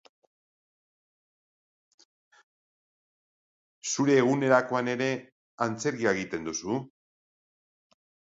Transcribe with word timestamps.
Zure 3.89 4.17
egunerokoan 4.23 4.91
ere, 4.95 5.09
antzerkia 5.69 6.17
egiten 6.17 6.49
duzu? 6.51 6.79